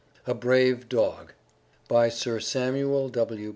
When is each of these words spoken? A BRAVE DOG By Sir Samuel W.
A 0.25 0.33
BRAVE 0.33 0.89
DOG 0.89 1.33
By 1.87 2.09
Sir 2.09 2.39
Samuel 2.39 3.07
W. 3.09 3.49